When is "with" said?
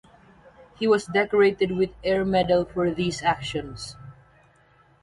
1.77-1.91